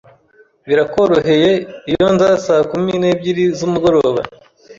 Birakworoheye 0.67 1.51
iyo 1.91 2.05
nza 2.13 2.29
saa 2.45 2.63
kumi 2.71 2.93
n'ebyiri 3.01 3.43
z'umugoroba? 3.57 4.21